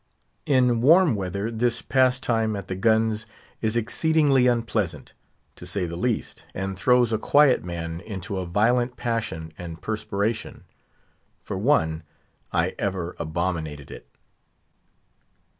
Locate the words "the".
2.69-2.75, 5.85-5.95